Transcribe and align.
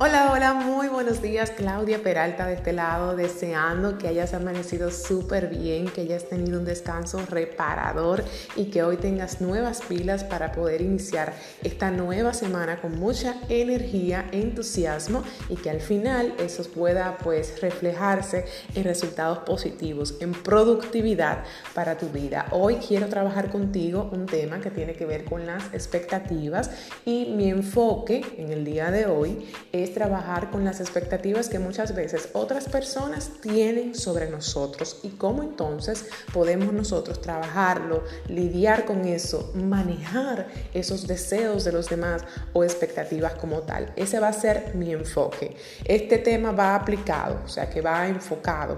Hola, 0.00 0.30
hola, 0.32 0.54
muy 0.54 0.86
buenos 0.86 1.22
días. 1.22 1.50
Claudia 1.50 2.00
Peralta 2.00 2.46
de 2.46 2.54
este 2.54 2.72
lado, 2.72 3.16
deseando 3.16 3.98
que 3.98 4.06
hayas 4.06 4.32
amanecido 4.32 4.92
súper 4.92 5.48
bien, 5.48 5.88
que 5.88 6.02
hayas 6.02 6.28
tenido 6.28 6.60
un 6.60 6.64
descanso 6.64 7.20
reparador 7.28 8.22
y 8.54 8.66
que 8.66 8.84
hoy 8.84 8.96
tengas 8.96 9.40
nuevas 9.40 9.80
pilas 9.82 10.22
para 10.22 10.52
poder 10.52 10.82
iniciar 10.82 11.34
esta 11.64 11.90
nueva 11.90 12.32
semana 12.32 12.80
con 12.80 12.96
mucha 12.96 13.40
energía, 13.48 14.28
entusiasmo 14.30 15.24
y 15.48 15.56
que 15.56 15.70
al 15.70 15.80
final 15.80 16.32
eso 16.38 16.62
pueda 16.70 17.18
pues 17.18 17.60
reflejarse 17.60 18.44
en 18.76 18.84
resultados 18.84 19.38
positivos, 19.38 20.14
en 20.20 20.32
productividad 20.32 21.42
para 21.74 21.98
tu 21.98 22.08
vida. 22.10 22.46
Hoy 22.52 22.76
quiero 22.76 23.08
trabajar 23.08 23.50
contigo 23.50 24.08
un 24.12 24.26
tema 24.26 24.60
que 24.60 24.70
tiene 24.70 24.92
que 24.92 25.06
ver 25.06 25.24
con 25.24 25.44
las 25.44 25.74
expectativas 25.74 26.70
y 27.04 27.32
mi 27.36 27.50
enfoque 27.50 28.24
en 28.36 28.52
el 28.52 28.64
día 28.64 28.92
de 28.92 29.06
hoy 29.06 29.44
es 29.72 29.87
trabajar 29.94 30.50
con 30.50 30.64
las 30.64 30.80
expectativas 30.80 31.48
que 31.48 31.58
muchas 31.58 31.94
veces 31.94 32.28
otras 32.32 32.68
personas 32.68 33.30
tienen 33.40 33.94
sobre 33.94 34.30
nosotros 34.30 35.00
y 35.02 35.10
cómo 35.10 35.42
entonces 35.42 36.06
podemos 36.32 36.72
nosotros 36.72 37.20
trabajarlo, 37.20 38.04
lidiar 38.28 38.84
con 38.84 39.04
eso, 39.06 39.52
manejar 39.54 40.48
esos 40.74 41.06
deseos 41.06 41.64
de 41.64 41.72
los 41.72 41.88
demás 41.88 42.22
o 42.52 42.64
expectativas 42.64 43.34
como 43.34 43.60
tal. 43.60 43.92
Ese 43.96 44.20
va 44.20 44.28
a 44.28 44.32
ser 44.32 44.74
mi 44.74 44.92
enfoque. 44.92 45.56
Este 45.84 46.18
tema 46.18 46.52
va 46.52 46.74
aplicado, 46.74 47.40
o 47.44 47.48
sea 47.48 47.68
que 47.68 47.80
va 47.80 48.08
enfocado 48.08 48.76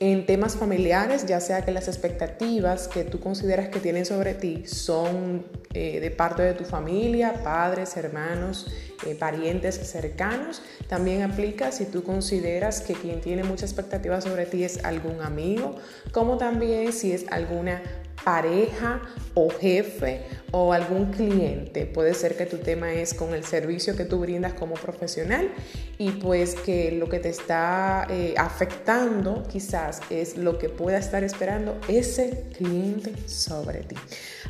en 0.00 0.24
temas 0.24 0.56
familiares, 0.56 1.26
ya 1.26 1.40
sea 1.40 1.62
que 1.62 1.72
las 1.72 1.86
expectativas 1.86 2.88
que 2.88 3.04
tú 3.04 3.20
consideras 3.20 3.68
que 3.68 3.80
tienen 3.80 4.06
sobre 4.06 4.32
ti 4.32 4.66
son 4.66 5.44
eh, 5.72 6.00
de 6.00 6.10
parte 6.10 6.42
de 6.42 6.54
tu 6.54 6.64
familia, 6.64 7.44
padres, 7.44 7.96
hermanos, 7.96 8.66
eh, 9.06 9.14
parientes 9.14 9.76
cercanos. 9.76 10.62
También 10.88 11.22
aplica 11.22 11.70
si 11.70 11.84
tú 11.84 12.02
consideras 12.02 12.80
que 12.80 12.94
quien 12.94 13.20
tiene 13.20 13.44
mucha 13.44 13.66
expectativa 13.66 14.20
sobre 14.20 14.46
ti 14.46 14.64
es 14.64 14.84
algún 14.84 15.20
amigo, 15.22 15.76
como 16.10 16.38
también 16.38 16.92
si 16.92 17.12
es 17.12 17.26
alguna 17.30 17.82
pareja 18.24 19.00
o 19.34 19.50
jefe 19.50 20.22
o 20.50 20.72
algún 20.72 21.12
cliente. 21.12 21.86
Puede 21.86 22.14
ser 22.14 22.36
que 22.36 22.46
tu 22.46 22.58
tema 22.58 22.92
es 22.92 23.14
con 23.14 23.34
el 23.34 23.44
servicio 23.44 23.96
que 23.96 24.04
tú 24.04 24.18
brindas 24.18 24.54
como 24.54 24.74
profesional 24.74 25.50
y 25.98 26.10
pues 26.12 26.54
que 26.54 26.92
lo 26.92 27.08
que 27.08 27.18
te 27.18 27.28
está 27.28 28.06
eh, 28.10 28.34
afectando 28.36 29.44
quizás 29.48 30.00
es 30.10 30.36
lo 30.36 30.58
que 30.58 30.68
pueda 30.68 30.98
estar 30.98 31.22
esperando 31.24 31.78
ese 31.88 32.44
cliente 32.56 33.14
sobre 33.28 33.80
ti. 33.80 33.96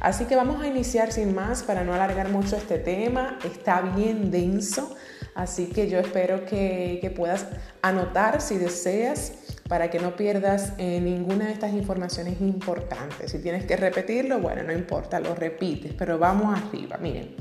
Así 0.01 0.25
que 0.25 0.37
vamos 0.37 0.63
a 0.63 0.67
iniciar 0.67 1.13
sin 1.13 1.35
más 1.35 1.63
para 1.63 1.85
no 1.85 1.93
alargar 1.93 2.31
mucho 2.31 2.57
este 2.57 2.79
tema. 2.79 3.39
Está 3.45 3.83
bien 3.83 4.31
denso, 4.31 4.97
así 5.35 5.67
que 5.67 5.89
yo 5.89 5.99
espero 5.99 6.47
que, 6.47 6.99
que 7.03 7.11
puedas 7.11 7.47
anotar 7.83 8.41
si 8.41 8.57
deseas 8.57 9.33
para 9.71 9.89
que 9.89 10.01
no 10.01 10.17
pierdas 10.17 10.73
eh, 10.79 11.01
ninguna 11.01 11.47
de 11.47 11.53
estas 11.53 11.73
informaciones 11.73 12.41
importantes. 12.41 13.31
Si 13.31 13.39
tienes 13.39 13.65
que 13.67 13.77
repetirlo, 13.77 14.41
bueno, 14.41 14.65
no 14.65 14.73
importa, 14.73 15.21
lo 15.21 15.37
repites, 15.37 15.93
pero 15.97 16.19
vamos 16.19 16.59
arriba. 16.59 16.99
Miren, 17.01 17.37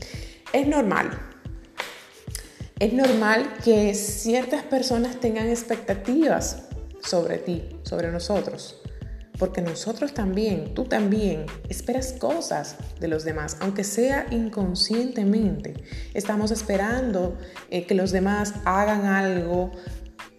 es 0.54 0.68
normal. 0.68 1.10
Es 2.78 2.94
normal 2.94 3.56
que 3.64 3.96
ciertas 3.96 4.62
personas 4.62 5.20
tengan 5.20 5.50
expectativas 5.50 6.68
sobre 7.02 7.40
ti, 7.40 7.68
sobre 7.82 8.12
nosotros. 8.12 8.80
Porque 9.40 9.62
nosotros 9.62 10.14
también, 10.14 10.76
tú 10.76 10.84
también, 10.84 11.48
esperas 11.68 12.14
cosas 12.14 12.76
de 13.00 13.08
los 13.08 13.24
demás, 13.24 13.58
aunque 13.60 13.84
sea 13.84 14.28
inconscientemente. 14.30 15.84
Estamos 16.14 16.52
esperando 16.52 17.40
eh, 17.72 17.88
que 17.88 17.96
los 17.96 18.12
demás 18.12 18.54
hagan 18.66 19.06
algo, 19.06 19.72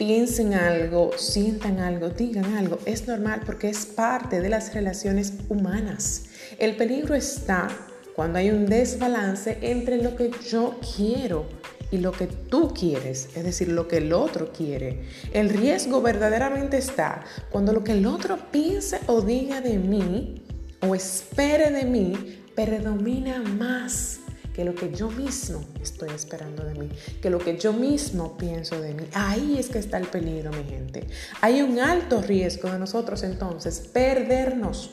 piensen 0.00 0.54
algo, 0.54 1.10
sientan 1.18 1.78
algo, 1.78 2.08
digan 2.08 2.56
algo. 2.56 2.78
Es 2.86 3.06
normal 3.06 3.42
porque 3.44 3.68
es 3.68 3.84
parte 3.84 4.40
de 4.40 4.48
las 4.48 4.72
relaciones 4.72 5.34
humanas. 5.50 6.22
El 6.58 6.74
peligro 6.76 7.14
está 7.14 7.68
cuando 8.16 8.38
hay 8.38 8.48
un 8.48 8.64
desbalance 8.64 9.58
entre 9.60 10.02
lo 10.02 10.16
que 10.16 10.30
yo 10.48 10.80
quiero 10.96 11.44
y 11.90 11.98
lo 11.98 12.12
que 12.12 12.28
tú 12.28 12.72
quieres, 12.72 13.28
es 13.36 13.44
decir, 13.44 13.68
lo 13.68 13.88
que 13.88 13.98
el 13.98 14.14
otro 14.14 14.50
quiere. 14.52 15.02
El 15.34 15.50
riesgo 15.50 16.00
verdaderamente 16.00 16.78
está 16.78 17.22
cuando 17.50 17.74
lo 17.74 17.84
que 17.84 17.92
el 17.92 18.06
otro 18.06 18.38
piense 18.50 19.00
o 19.06 19.20
diga 19.20 19.60
de 19.60 19.76
mí 19.76 20.42
o 20.80 20.94
espere 20.94 21.70
de 21.70 21.84
mí 21.84 22.40
predomina 22.54 23.42
más 23.42 24.20
que 24.60 24.66
lo 24.66 24.74
que 24.74 24.92
yo 24.92 25.10
mismo 25.10 25.64
estoy 25.80 26.10
esperando 26.10 26.62
de 26.62 26.74
mí, 26.74 26.90
que 27.22 27.30
lo 27.30 27.38
que 27.38 27.56
yo 27.56 27.72
mismo 27.72 28.36
pienso 28.36 28.78
de 28.78 28.92
mí. 28.92 29.04
Ahí 29.14 29.56
es 29.58 29.70
que 29.70 29.78
está 29.78 29.96
el 29.96 30.06
peligro, 30.06 30.50
mi 30.50 30.64
gente. 30.64 31.06
Hay 31.40 31.62
un 31.62 31.78
alto 31.78 32.20
riesgo 32.20 32.70
de 32.70 32.78
nosotros 32.78 33.22
entonces 33.22 33.80
perdernos 33.80 34.90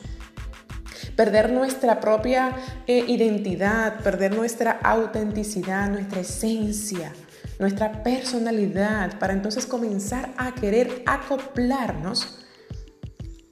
perder 1.16 1.52
nuestra 1.52 2.00
propia 2.00 2.56
eh, 2.86 3.04
identidad, 3.08 4.00
perder 4.02 4.34
nuestra 4.34 4.70
autenticidad, 4.82 5.90
nuestra 5.90 6.20
esencia, 6.20 7.12
nuestra 7.58 8.02
personalidad, 8.02 9.18
para 9.18 9.34
entonces 9.34 9.66
comenzar 9.66 10.32
a 10.38 10.54
querer 10.54 11.02
acoplarnos 11.04 12.46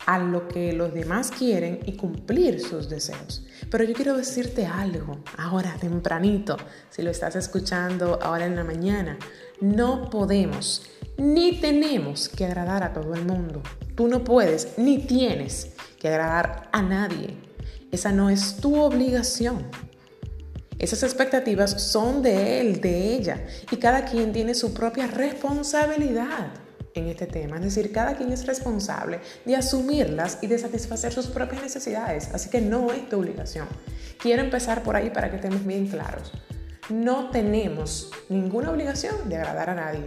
a 0.07 0.19
lo 0.19 0.49
que 0.49 0.73
los 0.73 0.95
demás 0.95 1.31
quieren 1.31 1.81
y 1.85 1.97
cumplir 1.97 2.61
sus 2.61 2.89
deseos. 2.89 3.45
Pero 3.71 3.85
yo 3.85 3.95
quiero 3.95 4.17
decirte 4.17 4.67
algo 4.67 5.19
ahora 5.37 5.77
tempranito, 5.81 6.57
si 6.89 7.03
lo 7.03 7.11
estás 7.11 7.37
escuchando 7.37 8.19
ahora 8.23 8.47
en 8.47 8.57
la 8.57 8.65
mañana, 8.65 9.19
no 9.61 10.09
podemos 10.09 10.87
ni 11.19 11.61
tenemos 11.61 12.29
que 12.29 12.45
agradar 12.45 12.83
a 12.83 12.93
todo 12.93 13.15
el 13.15 13.25
mundo. 13.25 13.63
Tú 13.95 14.07
no 14.07 14.23
puedes 14.23 14.79
ni 14.79 14.99
tienes 14.99 15.73
que 15.99 16.09
agradar 16.09 16.69
a 16.73 16.83
nadie. 16.83 17.37
Esa 17.91 18.13
no 18.13 18.31
es 18.31 18.57
tu 18.57 18.81
obligación. 18.81 19.67
Esas 20.79 21.03
expectativas 21.03 21.83
son 21.83 22.23
de 22.23 22.61
él, 22.61 22.81
de 22.83 23.15
ella, 23.15 23.47
y 23.71 23.77
cada 23.77 24.05
quien 24.05 24.33
tiene 24.33 24.55
su 24.55 24.75
propia 24.75 25.07
responsabilidad 25.07 26.66
en 27.01 27.09
este 27.09 27.27
tema. 27.27 27.57
Es 27.57 27.63
decir, 27.63 27.93
cada 27.93 28.17
quien 28.17 28.33
es 28.33 28.47
responsable 28.47 29.21
de 29.45 29.57
asumirlas 29.57 30.39
y 30.43 30.47
de 30.47 30.59
satisfacer 30.59 31.13
sus 31.13 31.27
propias 31.27 31.63
necesidades. 31.63 32.31
Así 32.35 32.51
que 32.51 32.61
no 32.61 32.93
es 32.93 33.09
tu 33.09 33.19
obligación. 33.19 33.69
Quiero 34.19 34.43
empezar 34.43 34.83
por 34.83 34.97
ahí 34.97 35.11
para 35.11 35.31
que 35.31 35.37
estemos 35.37 35.65
bien 35.65 35.87
claros. 35.87 36.33
No 36.89 37.31
tenemos 37.31 38.11
ninguna 38.29 38.71
obligación 38.71 39.29
de 39.29 39.37
agradar 39.37 39.71
a 39.71 39.75
nadie 39.75 40.07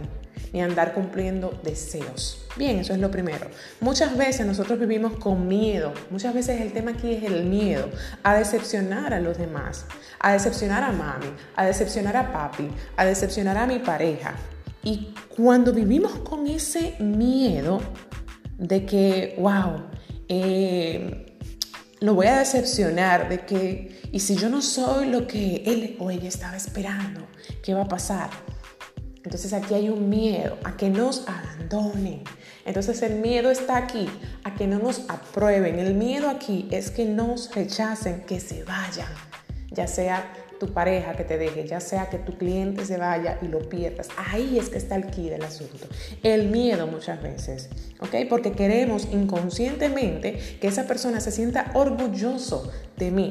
ni 0.52 0.62
andar 0.62 0.94
cumpliendo 0.94 1.60
deseos. 1.62 2.46
Bien, 2.56 2.78
eso 2.78 2.92
es 2.92 2.98
lo 2.98 3.10
primero. 3.10 3.46
Muchas 3.80 4.16
veces 4.16 4.46
nosotros 4.46 4.78
vivimos 4.78 5.16
con 5.16 5.46
miedo. 5.46 5.92
Muchas 6.10 6.34
veces 6.34 6.60
el 6.60 6.72
tema 6.72 6.92
aquí 6.92 7.12
es 7.12 7.22
el 7.22 7.44
miedo 7.44 7.88
a 8.22 8.34
decepcionar 8.34 9.14
a 9.14 9.20
los 9.20 9.38
demás, 9.38 9.86
a 10.18 10.32
decepcionar 10.32 10.82
a 10.82 10.92
mami, 10.92 11.32
a 11.56 11.64
decepcionar 11.64 12.16
a 12.16 12.32
papi, 12.32 12.68
a 12.96 13.04
decepcionar 13.04 13.56
a 13.56 13.66
mi 13.66 13.78
pareja. 13.78 14.34
Y 14.82 15.14
cuando 15.34 15.72
vivimos 15.72 16.12
con 16.20 16.46
ese 16.46 16.96
miedo 16.98 17.80
de 18.58 18.86
que, 18.86 19.36
wow, 19.38 19.84
eh, 20.28 21.36
lo 22.00 22.14
voy 22.14 22.28
a 22.28 22.38
decepcionar, 22.38 23.28
de 23.28 23.44
que, 23.44 24.00
y 24.10 24.20
si 24.20 24.36
yo 24.36 24.48
no 24.48 24.62
soy 24.62 25.06
lo 25.06 25.26
que 25.26 25.62
él 25.66 25.96
o 25.98 26.10
ella 26.10 26.28
estaba 26.28 26.56
esperando, 26.56 27.26
¿qué 27.62 27.74
va 27.74 27.82
a 27.82 27.88
pasar? 27.88 28.30
Entonces 29.22 29.52
aquí 29.52 29.74
hay 29.74 29.90
un 29.90 30.08
miedo 30.08 30.56
a 30.64 30.76
que 30.76 30.88
nos 30.88 31.28
abandonen. 31.28 32.22
Entonces 32.64 33.02
el 33.02 33.16
miedo 33.16 33.50
está 33.50 33.76
aquí 33.76 34.08
a 34.44 34.54
que 34.54 34.66
no 34.66 34.78
nos 34.78 35.02
aprueben. 35.08 35.78
El 35.78 35.94
miedo 35.94 36.30
aquí 36.30 36.68
es 36.70 36.90
que 36.90 37.04
nos 37.04 37.54
rechacen, 37.54 38.22
que 38.22 38.40
se 38.40 38.64
vayan, 38.64 39.12
ya 39.70 39.86
sea 39.86 40.32
tu 40.60 40.72
pareja 40.72 41.14
que 41.14 41.24
te 41.24 41.38
deje, 41.38 41.66
ya 41.66 41.80
sea 41.80 42.08
que 42.10 42.18
tu 42.18 42.38
cliente 42.38 42.84
se 42.84 42.98
vaya 42.98 43.38
y 43.42 43.48
lo 43.48 43.68
pierdas. 43.68 44.08
Ahí 44.16 44.58
es 44.58 44.68
que 44.68 44.78
está 44.78 44.94
el 44.94 45.06
key 45.06 45.28
del 45.28 45.42
asunto. 45.42 45.88
El 46.22 46.48
miedo 46.48 46.86
muchas 46.86 47.20
veces, 47.20 47.70
¿ok? 47.98 48.14
Porque 48.28 48.52
queremos 48.52 49.08
inconscientemente 49.10 50.38
que 50.60 50.68
esa 50.68 50.86
persona 50.86 51.20
se 51.20 51.32
sienta 51.32 51.72
orgulloso 51.74 52.70
de 52.96 53.10
mí 53.10 53.30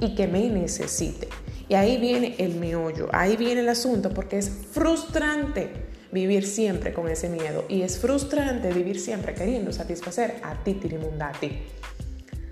y 0.00 0.14
que 0.14 0.26
me 0.26 0.48
necesite. 0.48 1.28
Y 1.68 1.74
ahí 1.74 1.98
viene 1.98 2.34
el 2.38 2.56
meollo, 2.56 3.08
ahí 3.12 3.36
viene 3.36 3.60
el 3.60 3.68
asunto 3.68 4.10
porque 4.10 4.38
es 4.38 4.50
frustrante 4.50 5.70
vivir 6.10 6.44
siempre 6.44 6.92
con 6.92 7.08
ese 7.08 7.28
miedo 7.28 7.64
y 7.68 7.82
es 7.82 7.98
frustrante 7.98 8.72
vivir 8.72 8.98
siempre 8.98 9.34
queriendo 9.34 9.72
satisfacer 9.72 10.40
a 10.42 10.64
ti, 10.64 10.74
Tirimundati. 10.74 11.60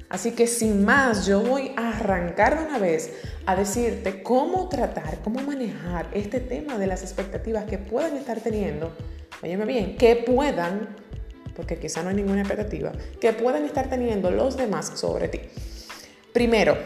Así 0.09 0.33
que 0.33 0.47
sin 0.47 0.85
más, 0.85 1.27
yo 1.27 1.41
voy 1.41 1.73
a 1.77 1.91
arrancar 1.91 2.59
de 2.59 2.67
una 2.67 2.79
vez 2.79 3.13
a 3.45 3.55
decirte 3.55 4.23
cómo 4.23 4.69
tratar, 4.69 5.19
cómo 5.23 5.41
manejar 5.41 6.09
este 6.15 6.41
tema 6.41 6.79
de 6.79 6.87
las 6.87 7.03
expectativas 7.03 7.65
que 7.65 7.77
puedan 7.77 8.17
estar 8.17 8.41
teniendo, 8.41 8.97
óyeme 9.43 9.67
bien, 9.67 9.97
que 9.97 10.17
puedan, 10.17 10.97
porque 11.55 11.79
quizá 11.79 12.03
no 12.03 12.09
hay 12.09 12.17
ninguna 12.17 12.41
expectativa, 12.41 12.93
que 13.21 13.35
puedan 13.35 13.65
estar 13.67 13.91
teniendo 13.91 14.31
los 14.31 14.57
demás 14.57 14.93
sobre 14.95 15.29
ti. 15.29 15.41
Primero, 16.33 16.77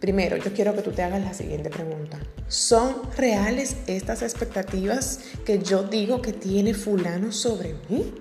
Primero, 0.00 0.36
yo 0.36 0.52
quiero 0.52 0.74
que 0.74 0.82
tú 0.82 0.92
te 0.92 1.02
hagas 1.02 1.22
la 1.22 1.32
siguiente 1.32 1.70
pregunta. 1.70 2.20
¿Son 2.48 3.10
reales 3.16 3.78
estas 3.86 4.22
expectativas 4.22 5.20
que 5.44 5.58
yo 5.58 5.84
digo 5.84 6.20
que 6.20 6.34
tiene 6.34 6.74
fulano 6.74 7.32
sobre 7.32 7.74
mí? 7.88 8.12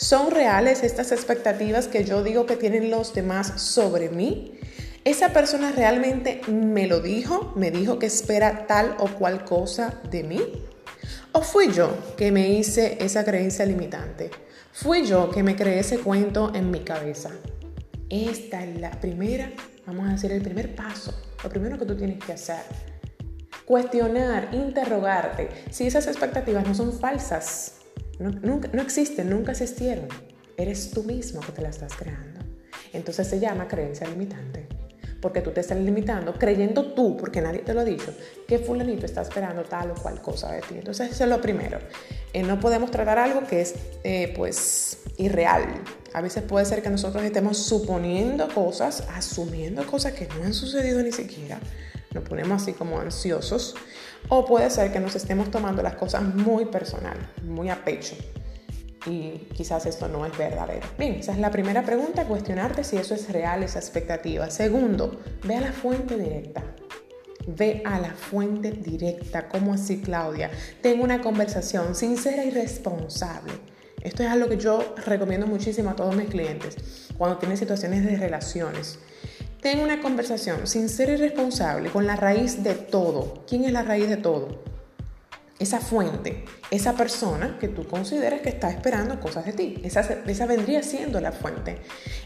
¿Son 0.00 0.30
reales 0.30 0.82
estas 0.82 1.12
expectativas 1.12 1.86
que 1.86 2.06
yo 2.06 2.22
digo 2.22 2.46
que 2.46 2.56
tienen 2.56 2.90
los 2.90 3.12
demás 3.12 3.60
sobre 3.60 4.08
mí? 4.08 4.58
¿Esa 5.04 5.34
persona 5.34 5.72
realmente 5.72 6.40
me 6.48 6.86
lo 6.86 7.02
dijo? 7.02 7.52
¿Me 7.54 7.70
dijo 7.70 7.98
que 7.98 8.06
espera 8.06 8.66
tal 8.66 8.96
o 8.98 9.08
cual 9.08 9.44
cosa 9.44 10.00
de 10.10 10.22
mí? 10.22 10.40
¿O 11.32 11.42
fui 11.42 11.70
yo 11.70 11.94
que 12.16 12.32
me 12.32 12.48
hice 12.48 12.96
esa 13.04 13.26
creencia 13.26 13.66
limitante? 13.66 14.30
¿Fui 14.72 15.04
yo 15.04 15.30
que 15.30 15.42
me 15.42 15.54
creé 15.54 15.80
ese 15.80 15.98
cuento 15.98 16.50
en 16.54 16.70
mi 16.70 16.80
cabeza? 16.80 17.32
Esta 18.08 18.64
es 18.64 18.80
la 18.80 18.92
primera, 18.92 19.52
vamos 19.84 20.08
a 20.08 20.12
decir, 20.12 20.32
el 20.32 20.40
primer 20.40 20.74
paso, 20.74 21.12
lo 21.44 21.50
primero 21.50 21.78
que 21.78 21.84
tú 21.84 21.94
tienes 21.94 22.24
que 22.24 22.32
hacer. 22.32 22.62
Cuestionar, 23.66 24.48
interrogarte 24.52 25.50
si 25.70 25.86
esas 25.86 26.06
expectativas 26.06 26.66
no 26.66 26.74
son 26.74 26.98
falsas 26.98 27.79
no, 28.20 28.30
nunca, 28.42 28.68
existen, 28.82 29.30
nunca 29.30 29.52
existieron. 29.52 30.06
Eres 30.56 30.90
tú 30.90 31.02
mismo 31.02 31.40
que 31.40 31.52
te 31.52 31.62
la 31.62 31.70
estás 31.70 31.96
creando. 31.96 32.40
Entonces 32.92 33.26
se 33.26 33.40
llama 33.40 33.66
creencia 33.66 34.06
limitante. 34.06 34.68
Porque 35.22 35.40
tú 35.40 35.50
te 35.50 35.60
estás 35.60 35.78
limitando 35.78 36.34
creyendo 36.34 36.92
tú, 36.92 37.16
porque 37.16 37.40
nadie 37.40 37.60
te 37.60 37.74
lo 37.74 37.80
ha 37.80 37.84
dicho, 37.84 38.14
que 38.48 38.58
fulanito 38.58 39.04
está 39.04 39.20
esperando 39.20 39.62
tal 39.64 39.90
o 39.90 39.94
cual 39.94 40.20
cosa 40.20 40.52
de 40.52 40.60
ti. 40.60 40.74
Entonces 40.78 41.10
eso 41.10 41.24
es 41.24 41.30
lo 41.30 41.40
primero. 41.40 41.78
Eh, 42.32 42.42
no 42.42 42.60
podemos 42.60 42.90
tratar 42.90 43.18
algo 43.18 43.46
que 43.46 43.62
es 43.62 43.74
eh, 44.04 44.32
pues 44.36 44.98
irreal. 45.16 45.64
A 46.12 46.20
veces 46.20 46.42
puede 46.42 46.64
ser 46.66 46.82
que 46.82 46.90
nosotros 46.90 47.22
estemos 47.22 47.58
suponiendo 47.58 48.48
cosas, 48.48 49.04
asumiendo 49.14 49.86
cosas 49.86 50.12
que 50.12 50.26
no 50.38 50.44
han 50.44 50.54
sucedido 50.54 51.02
ni 51.02 51.12
siquiera. 51.12 51.58
Nos 52.12 52.24
ponemos 52.24 52.62
así 52.62 52.72
como 52.72 52.98
ansiosos 52.98 53.76
o 54.28 54.44
puede 54.44 54.70
ser 54.70 54.92
que 54.92 55.00
nos 55.00 55.16
estemos 55.16 55.50
tomando 55.50 55.82
las 55.82 55.94
cosas 55.94 56.22
muy 56.22 56.66
personal, 56.66 57.16
muy 57.42 57.68
a 57.70 57.84
pecho. 57.84 58.16
Y 59.06 59.48
quizás 59.54 59.86
esto 59.86 60.08
no 60.08 60.26
es 60.26 60.36
verdadero. 60.36 60.86
Bien, 60.98 61.14
esa 61.14 61.32
es 61.32 61.38
la 61.38 61.50
primera 61.50 61.82
pregunta, 61.84 62.24
cuestionarte 62.24 62.84
si 62.84 62.96
eso 62.96 63.14
es 63.14 63.32
real, 63.32 63.62
esa 63.62 63.78
expectativa. 63.78 64.50
Segundo, 64.50 65.20
ve 65.44 65.56
a 65.56 65.60
la 65.62 65.72
fuente 65.72 66.18
directa. 66.18 66.62
Ve 67.46 67.82
a 67.86 67.98
la 67.98 68.10
fuente 68.10 68.72
directa. 68.72 69.48
¿Cómo 69.48 69.72
así, 69.72 70.02
Claudia? 70.02 70.50
Tengo 70.82 71.02
una 71.02 71.22
conversación 71.22 71.94
sincera 71.94 72.44
y 72.44 72.50
responsable. 72.50 73.52
Esto 74.02 74.22
es 74.22 74.28
algo 74.28 74.48
que 74.48 74.58
yo 74.58 74.94
recomiendo 75.06 75.46
muchísimo 75.46 75.90
a 75.90 75.96
todos 75.96 76.14
mis 76.14 76.28
clientes 76.28 77.08
cuando 77.16 77.38
tienen 77.38 77.56
situaciones 77.56 78.04
de 78.04 78.16
relaciones. 78.16 78.98
Ten 79.60 79.80
una 79.80 80.00
conversación 80.00 80.66
sincera 80.66 81.12
y 81.12 81.16
responsable 81.16 81.90
con 81.90 82.06
la 82.06 82.16
raíz 82.16 82.62
de 82.62 82.74
todo. 82.74 83.44
¿Quién 83.46 83.64
es 83.64 83.72
la 83.72 83.82
raíz 83.82 84.08
de 84.08 84.16
todo? 84.16 84.62
Esa 85.58 85.80
fuente, 85.80 86.46
esa 86.70 86.94
persona 86.94 87.58
que 87.60 87.68
tú 87.68 87.86
consideras 87.86 88.40
que 88.40 88.48
está 88.48 88.70
esperando 88.70 89.20
cosas 89.20 89.44
de 89.44 89.52
ti. 89.52 89.78
Esa, 89.84 90.00
esa 90.00 90.46
vendría 90.46 90.82
siendo 90.82 91.20
la 91.20 91.32
fuente. 91.32 91.76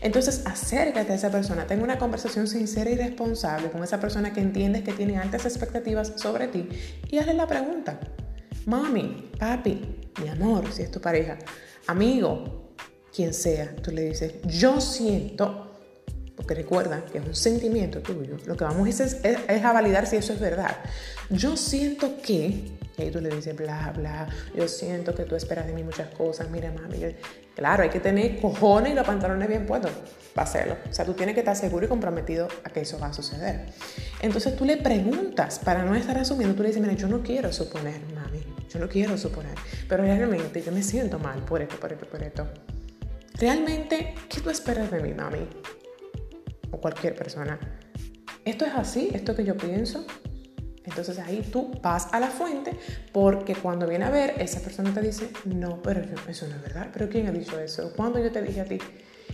Entonces, 0.00 0.42
acércate 0.44 1.10
a 1.10 1.16
esa 1.16 1.32
persona, 1.32 1.66
ten 1.66 1.82
una 1.82 1.98
conversación 1.98 2.46
sincera 2.46 2.90
y 2.90 2.94
responsable 2.94 3.69
con 3.69 3.82
esa 3.82 3.98
persona 3.98 4.32
que 4.32 4.40
entiendes 4.40 4.84
que 4.84 4.92
tiene 4.92 5.19
altas 5.19 5.44
expectativas 5.44 6.12
sobre 6.14 6.46
ti 6.46 6.69
y 7.10 7.19
hazle 7.19 7.34
la 7.34 7.48
pregunta. 7.48 7.98
Mami, 8.66 9.32
papi, 9.40 10.12
mi 10.22 10.28
amor, 10.28 10.72
si 10.72 10.82
es 10.82 10.90
tu 10.92 11.00
pareja, 11.00 11.36
amigo, 11.88 12.70
quien 13.12 13.34
sea, 13.34 13.75
tú 13.75 13.90
le 13.90 14.02
dices, 14.10 14.34
yo 14.44 14.81
siento 14.81 15.74
porque 16.44 16.61
recuerda 16.61 17.02
que 17.11 17.17
es 17.17 17.26
un 17.26 17.35
sentimiento 17.35 18.00
tuyo, 18.00 18.37
lo 18.44 18.55
que 18.55 18.64
vamos 18.64 18.87
a 18.87 19.05
es, 19.05 19.17
es, 19.25 19.64
a 19.64 19.73
validar 19.73 20.06
si 20.06 20.17
eso 20.17 20.35
es 20.35 20.41
verdad. 20.41 20.76
Yo 21.31 21.56
siento 21.56 22.19
que, 22.20 22.70
y 22.99 23.02
ahí 23.02 23.11
tú 23.11 23.19
le 23.23 23.31
dices, 23.31 23.56
bla, 23.56 23.94
bla, 23.96 24.29
yo 24.55 24.69
siento 24.69 25.14
que 25.14 25.23
tú 25.25 25.37
esperas 25.37 25.67
de 25.67 25.73
mí 25.73 25.82
muchas 25.82 26.08
cosas, 26.11 26.50
mira 26.50 26.70
mami, 26.70 27.17
claro, 27.56 27.82
hay 27.82 27.88
que 27.88 27.99
tener 27.99 28.43
cojones 28.43 28.93
y 28.93 28.94
los 28.94 29.06
pantalones 29.06 29.49
bien 29.49 29.64
puestos 29.64 29.91
para 30.35 30.46
hacerlo. 30.46 30.76
O 30.91 30.93
sea, 30.93 31.06
tú 31.06 31.14
tienes 31.14 31.35
que 31.35 31.41
estar 31.41 31.56
seguro 31.56 31.87
y 31.87 31.88
comprometido 31.88 32.46
a 32.62 32.69
que 32.69 32.82
eso 32.82 32.99
va 32.99 33.06
a 33.06 33.14
suceder. 33.14 33.64
Entonces 34.20 34.55
tú 34.55 34.67
le 34.67 34.76
preguntas, 34.76 35.58
para 35.61 35.82
no 35.82 35.94
estar 35.94 36.19
asumiendo, 36.19 36.55
tú 36.55 36.62
le 36.62 36.69
dices, 36.69 36.82
mira, 36.82 36.93
yo 36.93 37.08
no 37.08 37.23
quiero 37.23 37.50
suponer, 37.55 38.02
mami, 38.14 38.44
yo 38.69 38.79
no 38.79 38.87
quiero 38.87 39.17
suponer, 39.17 39.55
pero 39.88 40.02
realmente 40.02 40.61
yo 40.61 40.73
me 40.73 40.82
siento 40.82 41.19
mal 41.19 41.38
por 41.46 41.62
esto, 41.62 41.81
por 41.81 41.91
esto, 41.91 42.06
por 42.06 42.23
esto. 42.23 42.46
Realmente, 43.32 44.14
¿qué 44.29 44.43
tú 44.43 44.50
esperas 44.50 44.91
de 44.91 45.00
mí, 45.00 45.14
mami? 45.14 45.49
O 46.75 46.81
cualquier 46.81 47.15
persona. 47.15 47.59
Esto 48.44 48.67
es 48.67 48.73
así, 48.75 49.11
esto 49.15 49.35
que 49.35 49.44
yo 49.44 49.56
pienso. 49.56 50.05
Entonces 50.85 51.19
ahí 51.19 51.41
tú 51.50 51.71
vas 51.82 52.09
a 52.12 52.21
la 52.21 52.29
fuente 52.29 52.79
porque 53.11 53.55
cuando 53.55 53.87
viene 53.87 54.05
a 54.05 54.11
ver, 54.11 54.35
esa 54.38 54.61
persona 54.61 54.93
te 54.93 55.00
dice, 55.00 55.31
no, 55.47 55.81
pero 55.81 56.03
eso 56.29 56.47
no 56.47 56.56
es 56.56 56.62
verdad. 56.62 56.91
Pero 56.93 57.09
¿quién 57.09 57.26
ha 57.26 57.32
dicho 57.32 57.59
eso? 57.59 57.93
¿Cuándo 57.97 58.19
yo 58.19 58.31
te 58.31 58.43
dije 58.43 58.61
a 58.61 58.65
ti? 58.67 58.79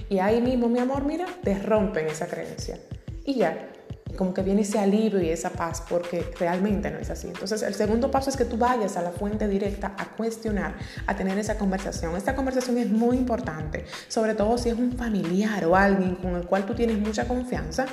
Y 0.09 0.19
ahí 0.19 0.41
mismo, 0.41 0.69
mi 0.69 0.79
amor, 0.79 1.05
mira, 1.05 1.27
te 1.43 1.59
rompen 1.59 2.07
esa 2.07 2.29
creencia. 2.29 2.79
Y 3.25 3.35
ya, 3.35 3.70
como 4.17 4.35
que 4.35 4.43
viene 4.43 4.63
ese 4.63 4.79
alivio 4.79 5.21
y 5.21 5.31
esa 5.31 5.51
paz 5.51 5.83
porque 5.89 6.33
realmente 6.39 6.91
no 6.91 6.99
es 6.99 7.11
así. 7.11 7.29
Entonces 7.29 7.63
el 7.63 7.75
segundo 7.75 8.11
paso 8.11 8.31
es 8.31 8.37
que 8.37 8.45
tú 8.45 8.57
vayas 8.57 8.97
a 8.97 9.03
la 9.03 9.11
fuente 9.11 9.49
directa 9.49 9.95
a 9.97 10.17
cuestionar, 10.17 10.75
a 11.07 11.17
tener 11.17 11.39
esa 11.39 11.57
conversación. 11.57 12.17
Esta 12.17 12.35
conversación 12.35 12.79
es 12.79 12.91
muy 12.91 13.17
importante, 13.17 13.85
sobre 14.09 14.35
todo 14.35 14.59
si 14.59 14.71
es 14.71 14.79
un 14.79 14.93
familiar 14.93 15.65
o 15.65 15.77
alguien 15.77 16.17
con 16.17 16.37
el 16.37 16.47
cual 16.47 16.67
tú 16.67 16.75
tienes 16.75 16.99
mucha 16.99 17.27
confianza, 17.27 17.87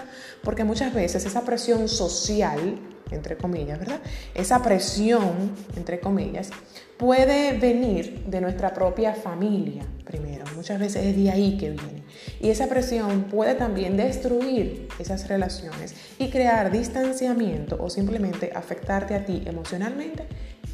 porque 0.43 0.63
muchas 0.63 0.93
veces 0.93 1.25
esa 1.25 1.41
presión 1.41 1.87
social, 1.87 2.79
entre 3.11 3.37
comillas, 3.37 3.79
¿verdad? 3.79 4.01
Esa 4.33 4.61
presión, 4.61 5.51
entre 5.75 5.99
comillas, 5.99 6.49
puede 6.97 7.57
venir 7.57 8.23
de 8.25 8.41
nuestra 8.41 8.73
propia 8.73 9.13
familia 9.13 9.83
primero. 10.03 10.45
Muchas 10.55 10.79
veces 10.79 11.05
es 11.05 11.15
de 11.15 11.29
ahí 11.29 11.57
que 11.57 11.71
viene. 11.71 12.03
Y 12.39 12.49
esa 12.49 12.67
presión 12.67 13.23
puede 13.25 13.55
también 13.55 13.97
destruir 13.97 14.87
esas 14.99 15.27
relaciones 15.27 15.93
y 16.17 16.29
crear 16.29 16.71
distanciamiento 16.71 17.77
o 17.79 17.89
simplemente 17.89 18.51
afectarte 18.55 19.15
a 19.15 19.25
ti 19.25 19.43
emocionalmente 19.45 20.25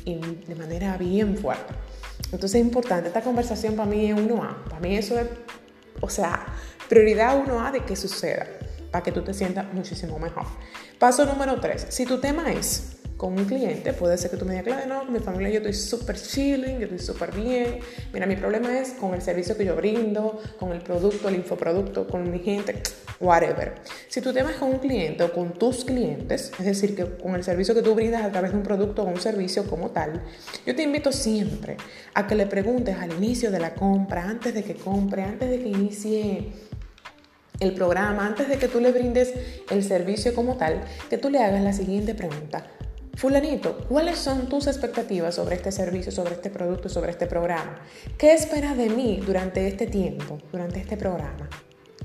y 0.06 0.15
de 0.15 0.56
manera 0.56 0.97
bien 0.97 1.38
fuerte. 1.38 1.74
Entonces 2.25 2.62
es 2.62 2.65
importante, 2.65 3.07
esta 3.07 3.21
conversación 3.21 3.75
para 3.75 3.89
mí 3.89 4.09
es 4.09 4.15
1A. 4.15 4.63
Para 4.65 4.80
mí 4.80 4.95
eso 4.95 5.19
es, 5.19 5.27
o 6.01 6.09
sea, 6.09 6.45
prioridad 6.89 7.38
1A 7.45 7.71
de 7.71 7.81
que 7.81 7.95
suceda, 7.95 8.45
para 8.94 9.04
que 9.04 9.12
tú 9.12 9.24
te 9.24 9.34
sientas 9.34 9.66
muchísimo 9.74 10.19
mejor. 10.19 10.45
Paso 11.00 11.25
número 11.25 11.60
3. 11.60 11.88
Si 11.90 12.06
tu 12.06 12.19
tema 12.19 12.54
es 12.54 12.97
con 13.18 13.33
un 13.33 13.45
cliente, 13.45 13.92
puede 13.92 14.19
ser 14.19 14.30
que 14.30 14.38
tú 14.38 14.45
me 14.45 14.52
digas, 14.52 14.66
claro, 14.68 14.85
no, 14.85 15.06
con 15.06 15.14
mi 15.14 15.19
familia 15.19 15.50
yo 15.50 15.57
estoy 15.57 15.73
súper 15.73 16.16
chilling, 16.16 16.78
yo 16.78 16.83
estoy 16.83 17.00
súper 17.00 17.33
bien. 17.33 17.80
Mira, 18.14 18.28
mi 18.28 18.35
problema 18.35 18.78
es 18.78 18.92
con 18.92 19.16
el 19.16 19.21
servicio 19.23 19.57
que 19.57 19.66
yo 19.66 19.76
brindo, 19.76 20.40
con 20.59 20.73
el 20.73 20.81
producto, 20.81 21.28
el 21.28 21.35
infoproducto, 21.38 22.06
con 22.07 22.30
mi 22.30 22.38
gente, 22.38 22.83
whatever. 23.19 23.73
Si 24.09 24.21
tu 24.21 24.31
tema 24.31 24.52
es 24.52 24.57
con 24.57 24.69
un 24.69 24.78
cliente 24.78 25.23
o 25.23 25.33
con 25.33 25.54
tus 25.54 25.85
clientes, 25.85 26.52
es 26.59 26.66
decir, 26.66 26.95
que 26.95 27.18
con 27.18 27.33
el 27.33 27.44
servicio 27.44 27.73
que 27.73 27.81
tú 27.81 27.95
brindas 27.95 28.23
a 28.23 28.31
través 28.31 28.52
de 28.52 28.57
un 28.57 28.64
producto 28.64 29.02
o 29.02 29.06
un 29.06 29.19
servicio 29.19 29.66
como 29.68 29.90
tal, 29.90 30.21
yo 30.68 30.76
te 30.76 30.83
invito 30.83 31.12
siempre 31.12 31.78
a 32.14 32.28
que 32.28 32.35
le 32.35 32.45
preguntes 32.45 32.95
al 33.00 33.12
inicio 33.14 33.50
de 33.50 33.59
la 33.59 33.73
compra, 33.73 34.30
antes 34.30 34.54
de 34.54 34.64
que 34.64 34.76
compre, 34.76 35.23
antes 35.23 35.50
de 35.50 35.59
que 35.59 35.69
inicie 35.69 36.52
el 37.64 37.74
programa, 37.74 38.26
antes 38.26 38.48
de 38.48 38.58
que 38.58 38.68
tú 38.68 38.80
le 38.80 38.92
brindes 38.92 39.34
el 39.70 39.84
servicio 39.84 40.36
como 40.36 40.58
tal, 40.58 40.84
que 41.10 41.18
tú 41.18 41.30
le 41.30 41.40
hagas 41.40 41.62
la 41.62 41.74
siguiente 41.74 42.14
pregunta. 42.14 42.66
Fulanito, 43.16 43.78
¿cuáles 43.90 44.18
son 44.18 44.50
tus 44.50 44.68
expectativas 44.68 45.36
sobre 45.36 45.56
este 45.56 45.72
servicio, 45.72 46.12
sobre 46.12 46.34
este 46.34 46.50
producto, 46.50 46.90
sobre 46.90 47.12
este 47.12 47.28
programa? 47.28 47.80
¿Qué 48.18 48.34
esperas 48.34 48.76
de 48.76 48.90
mí 48.90 49.22
durante 49.26 49.68
este 49.68 49.88
tiempo, 49.88 50.40
durante 50.52 50.80
este 50.80 50.98
programa? 50.98 51.48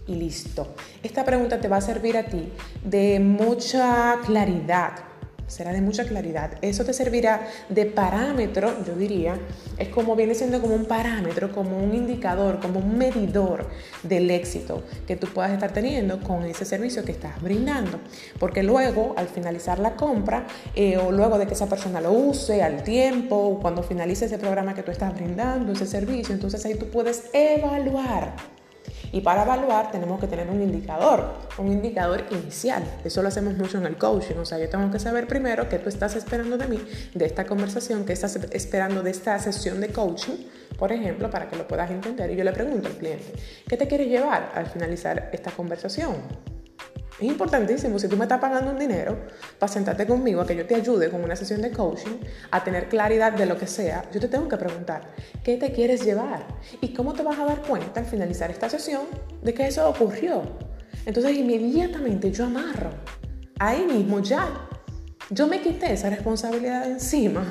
Y 0.07 0.15
listo. 0.15 0.75
Esta 1.03 1.25
pregunta 1.25 1.61
te 1.61 1.69
va 1.69 1.79
a 1.79 1.81
servir 1.81 2.17
a 2.17 2.25
ti 2.25 2.53
de 2.85 3.21
mucha 3.21 4.19
claridad 4.25 5.08
será 5.49 5.73
de 5.73 5.81
mucha 5.81 6.05
claridad. 6.05 6.53
Eso 6.63 6.85
te 6.85 6.93
servirá 6.93 7.49
de 7.69 7.87
parámetro, 7.87 8.73
yo 8.87 8.95
diría, 8.95 9.39
es 9.77 9.89
como 9.89 10.15
viene 10.15 10.35
siendo 10.35 10.61
como 10.61 10.75
un 10.75 10.85
parámetro, 10.85 11.51
como 11.53 11.79
un 11.79 11.95
indicador, 11.95 12.61
como 12.61 12.79
un 12.79 12.97
medidor 12.97 13.67
del 14.03 14.31
éxito 14.31 14.85
que 15.07 15.17
tú 15.17 15.27
puedas 15.27 15.51
estar 15.53 15.73
teniendo 15.73 16.21
con 16.21 16.45
ese 16.45 16.65
servicio 16.65 17.05
que 17.05 17.13
estás 17.13 17.41
brindando. 17.43 17.99
Porque 18.39 18.63
luego, 18.63 19.15
al 19.17 19.27
finalizar 19.27 19.79
la 19.79 19.97
compra, 19.97 20.47
eh, 20.75 20.97
o 20.99 21.11
luego 21.11 21.39
de 21.39 21.47
que 21.47 21.55
esa 21.55 21.69
persona 21.69 22.01
lo 22.01 22.13
use, 22.13 22.63
al 22.63 22.83
tiempo, 22.83 23.59
cuando 23.61 23.83
finalice 23.83 24.27
ese 24.27 24.39
programa 24.39 24.75
que 24.75 24.83
tú 24.83 24.91
estás 24.91 25.15
brindando, 25.15 25.73
ese 25.73 25.87
servicio, 25.87 26.35
entonces 26.35 26.65
ahí 26.65 26.75
tú 26.75 26.87
puedes 26.91 27.25
evaluar 27.33 28.58
y 29.13 29.21
para 29.21 29.43
evaluar 29.43 29.91
tenemos 29.91 30.21
que 30.21 30.27
tener 30.27 30.49
un 30.49 30.63
indicador, 30.63 31.35
un 31.59 31.69
indicador 31.69 32.25
inicial. 32.31 32.83
Eso 33.05 33.23
lo 33.23 33.29
hacemos 33.29 33.55
mucho 33.57 33.79
en 33.79 33.87
el 33.87 33.97
coaching. 33.97 34.37
O 34.37 34.45
sea, 34.45 34.59
yo 34.59 34.69
tengo 34.69 34.91
que 34.91 34.99
saber 34.99 35.27
primero 35.27 35.69
qué 35.69 35.79
tú 35.79 35.89
estás 35.89 36.17
esperando 36.17 36.59
de 36.59 36.67
mí, 36.67 36.81
de 37.15 37.25
esta 37.25 37.47
conversación, 37.47 38.05
qué 38.05 38.13
estás 38.13 38.37
esperando 38.37 39.03
de 39.03 39.11
esta 39.11 39.39
sesión 39.39 39.81
de 39.81 39.89
coaching, 39.89 40.37
por 40.79 40.93
ejemplo, 40.93 41.31
para 41.31 41.49
que 41.49 41.57
lo 41.57 41.67
puedas 41.67 41.91
entender. 41.91 42.31
Y 42.31 42.37
yo 42.37 42.45
le 42.45 42.53
pregunto 42.53 42.89
al 42.89 42.95
cliente, 42.95 43.33
¿qué 43.67 43.77
te 43.77 43.87
quiere 43.87 44.07
llevar 44.07 44.53
al 44.55 44.67
finalizar 44.67 45.31
esta 45.33 45.51
conversación? 45.51 46.15
Es 47.19 47.27
importantísimo, 47.27 47.99
si 47.99 48.07
tú 48.07 48.17
me 48.17 48.27
estás 48.27 48.39
pagando 48.39 48.71
un 48.71 48.79
dinero 48.79 49.19
para 49.59 49.73
sentarte 49.73 50.07
conmigo, 50.07 50.41
a 50.41 50.47
que 50.47 50.55
yo 50.55 50.65
te 50.67 50.77
ayude 50.77 51.11
con 51.11 51.25
una 51.25 51.35
sesión 51.35 51.61
de 51.61 51.73
coaching, 51.73 52.21
a 52.53 52.63
tener 52.63 52.89
claridad 52.89 53.33
de 53.33 53.45
lo 53.45 53.59
que 53.59 53.67
sea, 53.67 54.09
yo 54.13 54.21
te 54.21 54.29
tengo 54.29 54.47
que 54.47 54.57
preguntar, 54.57 55.15
¿qué 55.43 55.57
te 55.57 55.73
quieres 55.73 56.05
llevar? 56.05 56.47
¿Y 56.81 56.95
cómo 56.95 57.15
te 57.15 57.25
vas 57.25 57.37
a 57.41 57.45
dar 57.45 57.63
cuenta 57.63 57.99
al 57.99 58.07
finalizar 58.07 58.53
esta 58.53 58.69
sesión 58.69 59.03
de 59.43 59.53
que 59.53 59.67
eso 59.67 59.89
ocurrió? 59.89 60.43
Entonces 61.07 61.37
inmediatamente 61.37 62.31
yo 62.31 62.45
amarro, 62.45 62.91
ahí 63.59 63.85
mismo 63.85 64.21
ya. 64.21 64.69
Yo 65.31 65.47
me 65.49 65.61
quité 65.61 65.93
esa 65.93 66.09
responsabilidad 66.09 66.85
de 66.85 66.93
encima. 66.93 67.45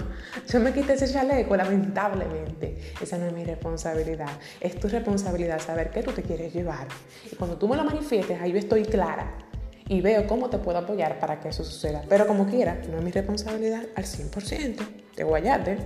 Yo 0.47 0.59
me 0.61 0.73
quité 0.73 0.93
ese 0.93 1.11
chaleco, 1.11 1.55
lamentablemente. 1.55 2.93
Esa 2.99 3.19
no 3.19 3.27
es 3.27 3.33
mi 3.33 3.43
responsabilidad. 3.43 4.29
Es 4.59 4.79
tu 4.79 4.87
responsabilidad 4.87 5.59
saber 5.59 5.91
qué 5.91 6.01
tú 6.01 6.11
te 6.11 6.23
quieres 6.23 6.53
llevar. 6.53 6.87
Y 7.31 7.35
cuando 7.35 7.57
tú 7.57 7.67
me 7.67 7.75
lo 7.75 7.83
manifiestes, 7.83 8.41
ahí 8.41 8.53
yo 8.53 8.57
estoy 8.57 8.83
clara 8.83 9.46
y 9.89 10.01
veo 10.01 10.27
cómo 10.27 10.49
te 10.49 10.57
puedo 10.57 10.77
apoyar 10.77 11.19
para 11.19 11.39
que 11.39 11.49
eso 11.49 11.63
suceda. 11.63 12.03
Pero 12.09 12.27
como 12.27 12.45
quiera, 12.45 12.81
no 12.89 12.97
es 12.97 13.03
mi 13.03 13.11
responsabilidad 13.11 13.83
al 13.95 14.03
100% 14.03 14.75
de 15.15 15.23
guayate. 15.23 15.77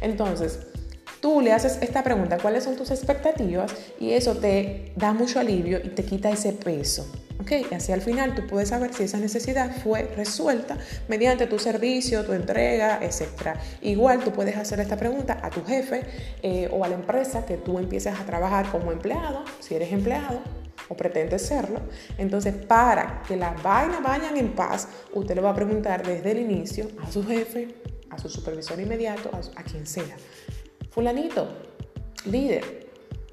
Entonces, 0.00 0.60
tú 1.20 1.40
le 1.40 1.52
haces 1.52 1.78
esta 1.80 2.02
pregunta, 2.02 2.38
¿cuáles 2.38 2.64
son 2.64 2.76
tus 2.76 2.90
expectativas? 2.90 3.72
Y 4.00 4.12
eso 4.12 4.36
te 4.36 4.92
da 4.96 5.12
mucho 5.12 5.40
alivio 5.40 5.80
y 5.82 5.90
te 5.90 6.04
quita 6.04 6.30
ese 6.30 6.52
peso. 6.52 7.10
¿ok? 7.40 7.52
Y 7.70 7.74
así 7.74 7.92
al 7.92 8.00
final 8.00 8.34
tú 8.34 8.46
puedes 8.46 8.70
saber 8.70 8.94
si 8.94 9.04
esa 9.04 9.18
necesidad 9.18 9.70
fue 9.82 10.02
resuelta 10.16 10.78
mediante 11.08 11.46
tu 11.46 11.58
servicio, 11.58 12.24
tu 12.24 12.32
entrega, 12.32 13.00
etc. 13.02 13.56
Igual 13.82 14.20
tú 14.20 14.32
puedes 14.32 14.56
hacer 14.56 14.80
esta 14.80 14.96
pregunta 14.96 15.40
a 15.42 15.50
tu 15.50 15.64
jefe 15.64 16.02
eh, 16.42 16.68
o 16.72 16.84
a 16.84 16.88
la 16.88 16.94
empresa 16.94 17.44
que 17.44 17.56
tú 17.56 17.78
empieces 17.78 18.18
a 18.18 18.24
trabajar 18.24 18.70
como 18.70 18.92
empleado, 18.92 19.44
si 19.60 19.74
eres 19.74 19.92
empleado, 19.92 20.40
o 20.92 20.96
pretende 20.96 21.38
serlo. 21.38 21.80
Entonces, 22.18 22.54
para 22.54 23.22
que 23.26 23.36
las 23.36 23.60
vainas 23.62 24.02
vayan 24.02 24.36
en 24.36 24.54
paz, 24.54 24.88
usted 25.14 25.34
le 25.34 25.40
va 25.40 25.50
a 25.50 25.54
preguntar 25.54 26.06
desde 26.06 26.32
el 26.32 26.38
inicio 26.38 26.88
a 27.02 27.10
su 27.10 27.24
jefe, 27.26 27.74
a 28.10 28.18
su 28.18 28.28
supervisor 28.28 28.78
inmediato, 28.78 29.30
a, 29.32 29.62
quien 29.62 29.86
sea. 29.86 30.16
Fulanito, 30.90 31.48
líder, 32.26 32.88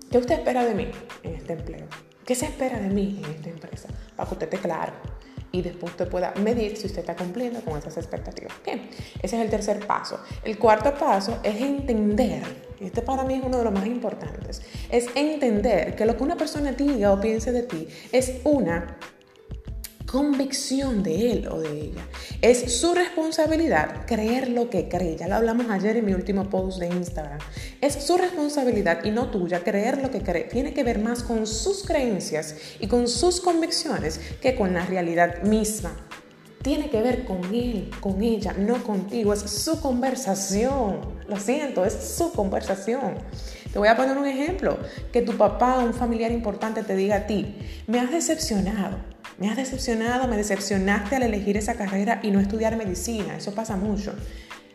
¿qué 0.10 0.18
usted 0.18 0.36
espera 0.40 0.64
de 0.64 0.74
mí 0.74 0.90
en 1.24 1.36
este 1.36 1.54
empleo? 1.54 1.88
¿Qué 2.26 2.34
se 2.36 2.46
espera 2.46 2.80
de 2.80 2.90
mí 2.90 3.22
en 3.24 3.32
esta 3.32 3.50
empresa? 3.50 3.90
Para 4.16 4.30
que 4.30 4.36
usted 4.36 4.54
esté 4.54 4.60
claro 4.60 4.94
y 5.52 5.62
después 5.62 5.92
usted 5.92 6.08
pueda 6.08 6.34
medir 6.42 6.78
si 6.78 6.88
usted 6.88 7.00
está 7.00 7.16
cumpliendo 7.16 7.62
con 7.62 7.78
esas 7.78 7.98
expectativas. 7.98 8.54
Bien, 8.66 8.90
ese 9.22 9.36
es 9.36 9.42
el 9.42 9.50
tercer 9.50 9.86
paso. 9.86 10.20
El 10.44 10.58
cuarto 10.58 10.94
paso 10.94 11.40
es 11.44 11.60
entender, 11.60 12.44
y 12.80 12.86
este 12.86 13.02
para 13.02 13.24
mí 13.24 13.36
es 13.36 13.44
uno 13.44 13.58
de 13.58 13.64
los 13.64 13.74
más 13.74 13.86
importantes, 13.86 14.62
es 14.90 15.08
entender 15.16 15.96
que 15.96 16.06
lo 16.06 16.16
que 16.16 16.24
una 16.24 16.38
persona 16.38 16.72
diga 16.72 17.12
o 17.12 17.20
piense 17.20 17.52
de 17.52 17.64
ti 17.64 17.88
es 18.12 18.42
una 18.44 18.98
convicción 20.12 21.04
de 21.04 21.32
él 21.32 21.48
o 21.48 21.60
de 21.60 21.82
ella. 21.82 22.08
Es 22.42 22.80
su 22.80 22.96
responsabilidad 22.96 24.06
creer 24.08 24.50
lo 24.50 24.70
que 24.70 24.90
cree. 24.90 25.16
Ya 25.16 25.28
lo 25.28 25.36
hablamos 25.36 25.70
ayer 25.70 25.98
en 25.98 26.06
mi 26.06 26.14
último 26.14 26.50
post 26.50 26.80
de 26.80 26.88
Instagram. 26.88 27.38
Es 27.80 27.94
su 27.94 28.18
responsabilidad 28.18 29.04
y 29.04 29.12
no 29.12 29.30
tuya 29.30 29.64
creer 29.64 30.02
lo 30.02 30.10
que 30.10 30.22
cree. 30.22 30.46
Tiene 30.46 30.74
que 30.74 30.84
ver 30.84 31.00
más 31.00 31.22
con 31.22 31.46
sus 31.46 31.84
creencias 31.84 32.56
y 32.80 32.88
con 32.88 33.08
sus 33.08 33.40
convicciones 33.40 34.20
que 34.42 34.56
con 34.56 34.74
la 34.74 34.86
realidad 34.86 35.44
misma. 35.44 35.96
Tiene 36.64 36.90
que 36.90 37.02
ver 37.02 37.24
con 37.24 37.54
él, 37.54 37.92
con 38.00 38.22
ella, 38.24 38.54
no 38.54 38.84
contigo. 38.84 39.32
Es 39.32 39.42
su 39.42 39.80
conversación. 39.80 41.02
Lo 41.28 41.38
siento, 41.38 41.86
es 41.86 41.94
su 41.94 42.34
conversación. 42.34 43.14
Te 43.72 43.80
voy 43.80 43.88
a 43.88 43.96
poner 43.96 44.18
un 44.18 44.28
ejemplo. 44.28 44.78
Que 45.12 45.22
tu 45.22 45.38
papá 45.38 45.80
un 45.80 45.94
familiar 45.94 46.32
importante 46.32 46.84
te 46.84 46.96
diga 46.96 47.16
a 47.16 47.28
ti, 47.28 47.56
me 47.88 48.00
has 48.00 48.12
decepcionado 48.12 48.98
me 49.40 49.50
has 49.50 49.56
decepcionado, 49.56 50.28
me 50.28 50.36
decepcionaste 50.36 51.16
al 51.16 51.24
elegir 51.24 51.56
esa 51.56 51.76
carrera 51.76 52.20
y 52.22 52.30
no 52.30 52.42
estudiar 52.42 52.76
medicina. 52.76 53.38
Eso 53.38 53.54
pasa 53.54 53.78
mucho. 53.78 54.14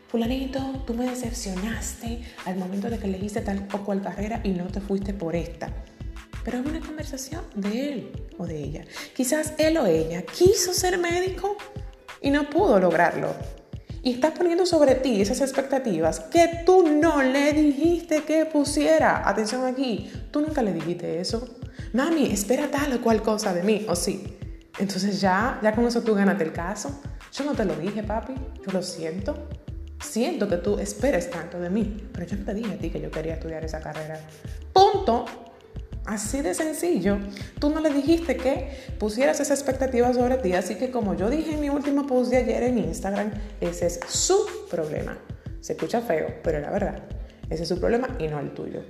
Fulanito, 0.09 0.83
tú 0.87 0.95
me 0.95 1.05
decepcionaste 1.07 2.23
al 2.47 2.57
momento 2.57 2.89
de 2.89 2.99
que 2.99 3.07
elegiste 3.07 3.43
tal 3.43 3.69
o 3.73 3.85
cual 3.85 4.01
carrera 4.01 4.41
y 4.43 4.51
no 4.51 4.67
te 4.69 4.81
fuiste 4.81 5.13
por 5.13 5.37
esta. 5.37 5.71
Pero 6.45 6.59
es 6.59 6.67
una 6.67 6.81
conversación 6.81 7.43
de 7.55 7.93
él 7.93 8.13
o 8.39 8.47
de 8.47 8.59
ella. 8.59 8.85
Quizás 9.15 9.53
él 9.59 9.77
o 9.77 9.87
ella 9.87 10.23
quiso 10.23 10.73
ser 10.73 10.97
médico 10.99 11.59
y 12.23 12.31
no 12.31 12.49
pudo 12.49 12.81
lograrlo. 12.81 13.35
Y 14.05 14.13
estás 14.13 14.33
poniendo 14.33 14.67
sobre 14.67 14.97
ti 14.97 15.23
esas 15.23 15.41
expectativas 15.41 16.21
que 16.21 16.61
tú 16.67 16.87
no 16.87 17.23
le 17.23 17.55
dijiste 17.55 18.23
que 18.23 18.45
pusiera. 18.45 19.27
Atención 19.27 19.65
aquí, 19.65 20.13
tú 20.31 20.43
nunca 20.43 20.61
le 20.61 20.75
dijiste 20.75 21.21
eso. 21.21 21.57
Mami, 21.95 22.27
espera 22.27 22.71
tal 22.71 22.93
o 22.93 23.01
cual 23.01 23.23
cosa 23.23 23.55
de 23.55 23.63
mí, 23.63 23.87
o 23.89 23.97
sí. 23.97 24.37
Entonces 24.79 25.23
ya, 25.23 25.59
ya 25.63 25.75
con 25.75 25.87
eso 25.87 26.03
tú 26.03 26.15
ganaste 26.15 26.45
el 26.45 26.53
caso. 26.53 27.01
Yo 27.33 27.45
no 27.45 27.55
te 27.55 27.65
lo 27.65 27.75
dije, 27.77 28.03
papi, 28.03 28.35
yo 28.35 28.73
lo 28.73 28.83
siento. 28.83 29.49
Siento 30.03 30.51
que 30.51 30.59
tú 30.59 30.79
esperes 30.79 31.31
tanto 31.31 31.59
de 31.59 31.71
mí, 31.71 32.09
pero 32.13 32.27
yo 32.27 32.37
no 32.37 32.45
te 32.45 32.53
dije 32.53 32.75
a 32.75 32.77
ti 32.77 32.91
que 32.91 33.01
yo 33.01 33.11
quería 33.11 33.35
estudiar 33.35 33.65
esa 33.65 33.81
carrera. 33.81 34.21
Punto. 34.75 35.25
Así 36.07 36.43
de 36.43 36.53
sencillo. 36.55 37.19
Tú 37.59 37.71
no 37.71 37.81
le 37.81 37.91
dijiste 37.91 38.37
que 38.37 38.71
pusieras 38.99 39.41
esa 39.41 39.55
expectativa 39.55 40.13
sobre 40.13 40.37
ti, 40.37 40.53
así 40.53 40.75
que 40.75 40.91
como 40.91 41.15
yo 41.15 41.31
dije 41.31 41.55
en 41.55 41.61
mi 41.61 41.71
último 41.71 42.07
post 42.07 42.31
de 42.31 42.39
ayer 42.39 42.63
en 42.65 42.79
Instagram, 42.79 43.33
ese 43.61 43.87
es 43.87 44.01
su 44.07 44.47
problema. 44.71 45.17
Se 45.61 45.73
escucha 45.73 46.03
feo, 46.03 46.27
pero 46.43 46.61
la 46.61 46.71
verdad. 46.71 47.05
Ese 47.49 47.63
es 47.63 47.69
su 47.69 47.79
problema 47.79 48.09
y 48.19 48.29
no 48.29 48.39
el 48.39 48.53
tuyo. 48.53 48.83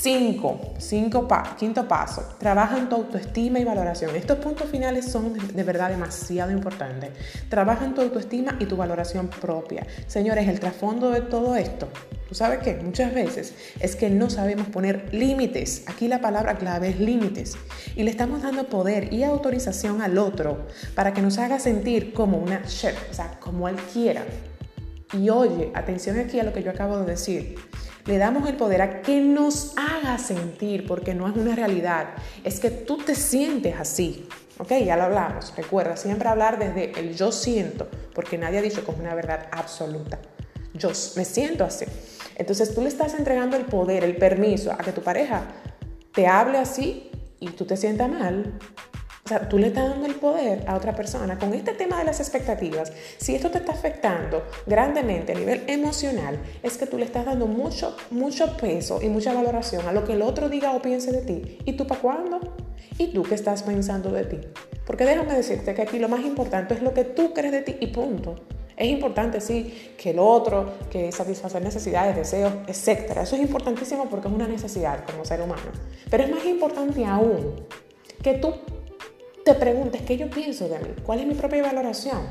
Cinco, 0.00 0.74
cinco 0.78 1.26
quinto 1.56 1.88
paso, 1.88 2.22
trabaja 2.38 2.76
en 2.76 2.88
tu 2.88 2.96
autoestima 2.96 3.58
y 3.60 3.64
valoración. 3.64 4.14
Estos 4.16 4.38
puntos 4.38 4.68
finales 4.68 5.10
son 5.10 5.32
de 5.32 5.62
verdad 5.62 5.88
demasiado 5.88 6.50
importantes. 6.50 7.10
Trabaja 7.48 7.86
en 7.86 7.94
tu 7.94 8.02
autoestima 8.02 8.56
y 8.58 8.66
tu 8.66 8.76
valoración 8.76 9.28
propia. 9.28 9.86
Señores, 10.06 10.48
el 10.48 10.60
trasfondo 10.60 11.10
de 11.10 11.22
todo 11.22 11.56
esto, 11.56 11.88
¿tú 12.28 12.34
sabes 12.34 12.58
qué? 12.58 12.74
Muchas 12.74 13.14
veces 13.14 13.54
es 13.80 13.96
que 13.96 14.10
no 14.10 14.28
sabemos 14.28 14.66
poner 14.66 15.14
límites. 15.14 15.84
Aquí 15.86 16.08
la 16.08 16.20
palabra 16.20 16.56
clave 16.56 16.88
es 16.90 17.00
límites. 17.00 17.56
Y 17.94 18.02
le 18.02 18.10
estamos 18.10 18.42
dando 18.42 18.66
poder 18.66 19.12
y 19.12 19.22
autorización 19.22 20.02
al 20.02 20.18
otro 20.18 20.66
para 20.94 21.14
que 21.14 21.22
nos 21.22 21.38
haga 21.38 21.58
sentir 21.60 22.12
como 22.12 22.36
una 22.38 22.62
chef, 22.64 23.10
o 23.10 23.14
sea, 23.14 23.38
como 23.40 23.68
él 23.68 23.76
quiera. 23.92 24.24
Y 25.12 25.30
oye, 25.30 25.70
atención 25.74 26.18
aquí 26.18 26.40
a 26.40 26.42
lo 26.42 26.52
que 26.52 26.62
yo 26.62 26.72
acabo 26.72 26.98
de 26.98 27.06
decir 27.06 27.54
le 28.06 28.18
damos 28.18 28.48
el 28.48 28.56
poder 28.56 28.82
a 28.82 29.02
que 29.02 29.20
nos 29.20 29.74
haga 29.76 30.18
sentir, 30.18 30.86
porque 30.86 31.14
no 31.14 31.28
es 31.28 31.36
una 31.36 31.54
realidad, 31.54 32.10
es 32.42 32.60
que 32.60 32.70
tú 32.70 32.98
te 32.98 33.14
sientes 33.14 33.76
así. 33.78 34.28
Ok, 34.58 34.72
ya 34.84 34.96
lo 34.96 35.04
hablamos. 35.04 35.52
Recuerda 35.56 35.96
siempre 35.96 36.28
hablar 36.28 36.58
desde 36.58 36.98
el 36.98 37.16
yo 37.16 37.32
siento, 37.32 37.88
porque 38.14 38.38
nadie 38.38 38.58
ha 38.58 38.62
dicho 38.62 38.84
que 38.84 38.92
es 38.92 38.98
una 38.98 39.14
verdad 39.14 39.48
absoluta. 39.50 40.18
Yo 40.74 40.90
me 41.16 41.24
siento 41.24 41.64
así. 41.64 41.86
Entonces 42.36 42.74
tú 42.74 42.82
le 42.82 42.88
estás 42.88 43.14
entregando 43.14 43.56
el 43.56 43.64
poder, 43.64 44.04
el 44.04 44.16
permiso 44.16 44.72
a 44.72 44.78
que 44.78 44.92
tu 44.92 45.02
pareja 45.02 45.42
te 46.12 46.26
hable 46.26 46.58
así 46.58 47.10
y 47.40 47.50
tú 47.50 47.64
te 47.64 47.76
sientas 47.76 48.10
mal 48.10 48.58
o 49.24 49.28
sea, 49.28 49.48
tú 49.48 49.56
le 49.56 49.68
estás 49.68 49.88
dando 49.88 50.04
el 50.04 50.16
poder 50.16 50.64
a 50.68 50.76
otra 50.76 50.94
persona 50.94 51.38
con 51.38 51.54
este 51.54 51.72
tema 51.72 51.98
de 51.98 52.04
las 52.04 52.20
expectativas. 52.20 52.92
Si 53.16 53.34
esto 53.34 53.50
te 53.50 53.56
está 53.56 53.72
afectando 53.72 54.42
grandemente 54.66 55.32
a 55.32 55.34
nivel 55.34 55.62
emocional, 55.66 56.38
es 56.62 56.76
que 56.76 56.84
tú 56.84 56.98
le 56.98 57.06
estás 57.06 57.24
dando 57.24 57.46
mucho, 57.46 57.96
mucho 58.10 58.54
peso 58.58 59.00
y 59.00 59.08
mucha 59.08 59.32
valoración 59.32 59.88
a 59.88 59.92
lo 59.92 60.04
que 60.04 60.12
el 60.12 60.20
otro 60.20 60.50
diga 60.50 60.72
o 60.72 60.82
piense 60.82 61.10
de 61.10 61.22
ti. 61.22 61.58
¿Y 61.64 61.72
tú 61.72 61.86
para 61.86 62.02
cuándo? 62.02 62.38
¿Y 62.98 63.14
tú 63.14 63.22
qué 63.22 63.34
estás 63.34 63.62
pensando 63.62 64.10
de 64.10 64.24
ti? 64.26 64.40
Porque 64.84 65.06
déjame 65.06 65.32
decirte 65.32 65.72
que 65.74 65.80
aquí 65.80 65.98
lo 65.98 66.10
más 66.10 66.20
importante 66.20 66.74
es 66.74 66.82
lo 66.82 66.92
que 66.92 67.04
tú 67.04 67.32
crees 67.32 67.52
de 67.52 67.62
ti 67.62 67.76
y 67.80 67.86
punto. 67.86 68.34
Es 68.76 68.88
importante, 68.88 69.40
sí, 69.40 69.94
que 69.96 70.10
el 70.10 70.18
otro, 70.18 70.74
que 70.90 71.10
satisfacer 71.12 71.62
necesidades, 71.62 72.14
deseos, 72.14 72.52
etc. 72.66 73.16
Eso 73.22 73.36
es 73.36 73.40
importantísimo 73.40 74.06
porque 74.10 74.28
es 74.28 74.34
una 74.34 74.48
necesidad 74.48 75.06
como 75.06 75.24
ser 75.24 75.40
humano. 75.40 75.72
Pero 76.10 76.24
es 76.24 76.30
más 76.30 76.44
importante 76.44 77.06
aún 77.06 77.64
que 78.22 78.34
tú 78.34 78.52
te 79.44 79.54
preguntes 79.54 80.02
qué 80.02 80.16
yo 80.16 80.30
pienso 80.30 80.68
de 80.68 80.78
mí, 80.78 80.88
cuál 81.04 81.20
es 81.20 81.26
mi 81.26 81.34
propia 81.34 81.62
valoración. 81.62 82.26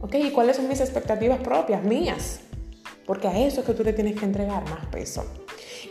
¿Ok? 0.00 0.14
¿Y 0.14 0.30
cuáles 0.30 0.56
son 0.56 0.68
mis 0.68 0.80
expectativas 0.80 1.40
propias, 1.40 1.82
mías? 1.82 2.40
Porque 3.06 3.28
a 3.28 3.38
eso 3.38 3.60
es 3.60 3.66
que 3.66 3.72
tú 3.72 3.82
le 3.82 3.92
tienes 3.92 4.18
que 4.18 4.24
entregar 4.24 4.68
más 4.68 4.86
peso. 4.86 5.24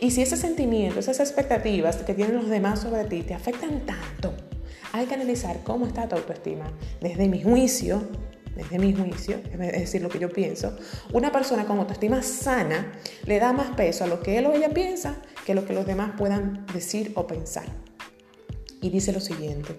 Y 0.00 0.12
si 0.12 0.22
ese 0.22 0.36
sentimiento, 0.36 1.00
esas 1.00 1.20
expectativas 1.20 1.96
que 1.96 2.14
tienen 2.14 2.36
los 2.36 2.48
demás 2.48 2.80
sobre 2.80 3.04
ti 3.04 3.22
te 3.22 3.34
afectan 3.34 3.84
tanto, 3.84 4.34
hay 4.92 5.06
que 5.06 5.14
analizar 5.14 5.60
cómo 5.64 5.86
está 5.86 6.08
tu 6.08 6.16
autoestima. 6.16 6.72
Desde 7.00 7.28
mi 7.28 7.42
juicio, 7.42 8.02
desde 8.56 8.78
mi 8.78 8.94
juicio, 8.94 9.40
es 9.52 9.58
decir, 9.58 10.00
lo 10.00 10.08
que 10.08 10.18
yo 10.18 10.30
pienso, 10.30 10.76
una 11.12 11.30
persona 11.30 11.66
con 11.66 11.78
autoestima 11.78 12.22
sana 12.22 12.92
le 13.26 13.38
da 13.38 13.52
más 13.52 13.74
peso 13.76 14.04
a 14.04 14.06
lo 14.06 14.20
que 14.20 14.38
él 14.38 14.46
o 14.46 14.54
ella 14.54 14.70
piensa 14.70 15.16
que 15.44 15.54
lo 15.54 15.66
que 15.66 15.72
los 15.72 15.86
demás 15.86 16.12
puedan 16.16 16.66
decir 16.72 17.12
o 17.16 17.26
pensar 17.26 17.89
y 18.80 18.90
dice 18.90 19.12
lo 19.12 19.20
siguiente 19.20 19.76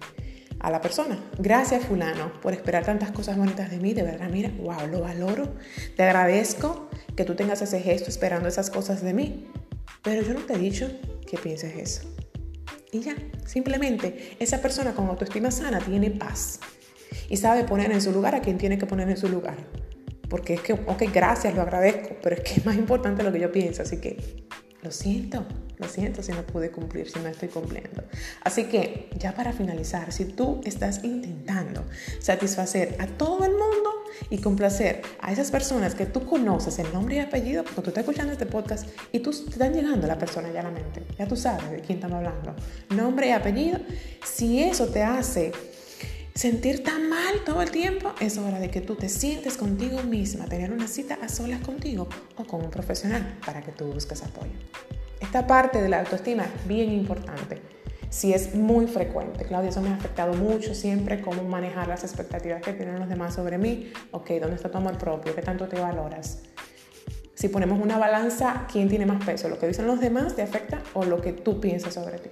a 0.60 0.70
la 0.70 0.82
persona. 0.82 1.20
Gracias 1.40 1.86
fulano 1.86 2.32
por 2.42 2.54
esperar 2.54 2.86
tantas 2.86 3.12
cosas 3.12 3.38
bonitas 3.38 3.72
de 3.72 3.78
mí. 3.78 3.94
De 3.94 4.04
verdad, 4.04 4.30
mira, 4.30 4.52
wow, 4.60 4.88
lo 4.88 5.02
valoro. 5.02 5.56
Te 5.96 6.04
agradezco 6.04 6.90
que 7.16 7.26
tú 7.26 7.36
tengas 7.36 7.62
ese 7.62 7.82
gesto 7.82 8.10
esperando 8.10 8.48
esas 8.48 8.70
cosas 8.70 9.02
de 9.02 9.14
mí. 9.14 9.48
Pero 10.04 10.22
yo 10.22 10.34
no 10.34 10.42
te 10.42 10.54
he 10.54 10.58
dicho 10.58 10.90
que 11.28 11.38
pienses 11.38 11.76
eso. 11.76 12.16
Y 12.92 13.00
ya, 13.00 13.16
simplemente 13.46 14.36
esa 14.40 14.62
persona 14.62 14.94
con 14.94 15.08
autoestima 15.08 15.50
sana 15.50 15.80
tiene 15.80 16.12
paz 16.12 16.60
y 17.30 17.38
sabe 17.38 17.64
poner 17.64 17.92
en 17.92 18.02
su 18.02 18.12
lugar 18.12 18.36
a 18.36 18.42
quien 18.42 18.58
tiene 18.58 18.78
que 18.78 18.86
poner 18.86 19.10
en 19.10 19.18
su 19.18 19.30
lugar. 19.30 19.58
Porque 20.30 20.56
es 20.56 20.62
que, 20.62 20.74
ok, 20.74 21.04
gracias, 21.14 21.56
lo 21.56 21.62
agradezco, 21.62 22.16
pero 22.22 22.36
es 22.36 22.42
que 22.42 22.54
es 22.60 22.66
más 22.66 22.76
importante 22.76 23.24
lo 23.24 23.32
que 23.32 23.40
yo 23.40 23.52
pienso, 23.52 23.82
así 23.82 24.00
que 24.00 24.18
lo 24.84 24.92
siento, 24.92 25.46
lo 25.78 25.88
siento 25.88 26.24
si 26.24 26.32
no 26.32 26.44
pude 26.44 26.72
cumplir, 26.72 27.10
si 27.10 27.20
no 27.20 27.28
estoy 27.28 27.50
cumpliendo. 27.50 28.04
Así 28.44 28.66
que, 28.66 29.10
ya 29.18 29.34
para 29.34 29.54
finalizar, 29.54 30.12
si 30.12 30.26
tú 30.26 30.62
estás 30.64 31.04
intentando 31.04 31.84
satisfacer 32.20 32.96
a 33.00 33.08
todo 33.08 33.46
el 33.46 33.52
mundo 33.52 33.92
y 34.30 34.40
complacer 34.40 35.02
a 35.20 35.32
esas 35.32 35.52
personas 35.52 35.96
que 35.96 36.06
tú 36.06 36.26
conoces 36.26 36.80
el 36.80 36.92
nombre 36.94 37.16
y 37.16 37.20
apellido, 37.20 37.64
porque 37.64 37.82
tú 37.82 37.90
estás 37.90 38.04
escuchando 38.04 38.34
este 38.34 38.46
podcast 38.46 38.88
y 39.12 39.20
tú 39.20 39.32
te 39.32 39.52
están 39.52 39.74
llegando 39.74 40.08
la 40.08 40.18
persona 40.18 40.52
ya 40.52 40.62
a 40.62 40.64
la 40.64 40.72
mente, 40.72 41.04
ya 41.18 41.28
tú 41.28 41.36
sabes 41.36 41.70
de 41.72 41.82
quién 41.82 41.98
estamos 41.98 42.18
hablando, 42.18 42.56
nombre 42.90 43.28
y 43.28 43.32
apellido, 43.32 43.80
si 44.24 44.62
eso 44.62 44.88
te 44.88 45.04
hace 45.04 45.52
sentir 46.34 46.84
tan 46.84 47.10
mal 47.10 47.44
todo 47.46 47.62
el 47.62 47.72
tiempo, 47.72 48.14
es 48.20 48.38
hora 48.38 48.60
de 48.60 48.70
que 48.70 48.82
tú 48.82 48.96
te 48.96 49.10
sientes 49.10 49.58
contigo 49.58 50.02
misma, 50.04 50.46
tener 50.46 50.72
una 50.72 50.88
cita 50.88 51.18
a 51.22 51.30
solas 51.30 51.62
contigo 51.62 52.08
o 52.38 52.46
con 52.46 52.64
un 52.64 52.72
profesional 52.72 53.38
para 53.46 53.62
que 53.62 53.72
tú 53.72 53.86
busques 53.86 54.24
apoyo. 54.24 54.52
Esta 55.20 55.46
parte 55.46 55.82
de 55.82 55.90
la 55.90 56.00
autoestima 56.00 56.44
es 56.44 56.68
bien 56.68 56.92
importante. 56.92 57.62
Si 58.10 58.34
es 58.34 58.56
muy 58.56 58.88
frecuente, 58.88 59.46
Claudia, 59.46 59.70
eso 59.70 59.82
me 59.82 59.90
ha 59.90 59.96
afectado 59.96 60.34
mucho 60.34 60.76
siempre, 60.76 61.22
cómo 61.22 61.44
manejar 61.44 61.88
las 61.88 62.04
expectativas 62.04 62.62
que 62.62 62.74
tienen 62.74 63.00
los 63.00 63.08
demás 63.08 63.36
sobre 63.36 63.58
mí. 63.58 63.94
Ok, 64.12 64.32
¿dónde 64.42 64.58
está 64.58 64.70
tu 64.70 64.78
amor 64.78 64.98
propio? 64.98 65.34
¿Qué 65.34 65.42
tanto 65.42 65.68
te 65.70 65.80
valoras? 65.80 66.40
Si 67.36 67.48
ponemos 67.48 67.80
una 67.82 67.98
balanza, 67.98 68.68
¿quién 68.72 68.90
tiene 68.90 69.06
más 69.06 69.24
peso? 69.24 69.48
¿Lo 69.48 69.58
que 69.58 69.68
dicen 69.68 69.88
los 69.88 70.02
demás 70.02 70.36
te 70.36 70.42
afecta 70.42 70.84
o 70.94 71.06
lo 71.06 71.22
que 71.22 71.32
tú 71.32 71.62
piensas 71.62 71.94
sobre 71.94 72.20
ti? 72.20 72.30